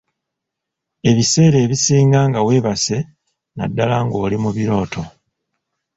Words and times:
Ebiseera 1.09 1.57
ebisinga 1.65 2.19
nga 2.29 2.39
weebase 2.45 2.97
naddala 3.57 3.95
ng'oli 4.05 4.37
mu 4.43 4.49
birooto. 4.57 5.03